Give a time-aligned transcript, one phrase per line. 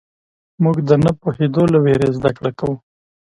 [0.63, 2.75] موږ د نه پوهېدو له وېرې زدهکړه کوو.